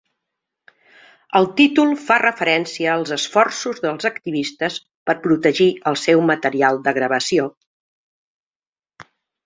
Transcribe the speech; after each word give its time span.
El 1.39 1.45
títol 1.59 1.93
fa 2.05 2.17
referència 2.23 2.89
als 2.95 3.13
esforços 3.17 3.83
dels 3.85 4.09
activistes 4.13 4.81
per 5.11 5.19
protegir 5.29 5.71
el 5.93 6.03
seu 6.09 6.27
material 6.35 6.85
de 6.89 6.99
gravació. 7.01 7.51